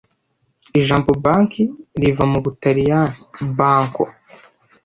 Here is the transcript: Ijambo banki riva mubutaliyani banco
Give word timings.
Ijambo 0.79 1.09
banki 1.23 1.63
riva 2.01 2.23
mubutaliyani 2.31 3.15
banco 3.57 4.03